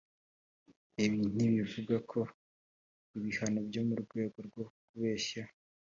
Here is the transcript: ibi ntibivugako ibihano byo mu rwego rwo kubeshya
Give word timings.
ibi 1.05 1.19
ntibivugako 1.35 2.19
ibihano 3.17 3.59
byo 3.67 3.81
mu 3.87 3.95
rwego 4.03 4.37
rwo 4.47 4.63
kubeshya 4.85 5.43